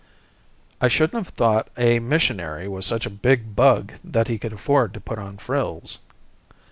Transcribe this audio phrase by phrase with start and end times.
[0.81, 4.95] "I shouldn't have thought a missionary was such a big bug that he could afford
[4.95, 5.99] to put on frills."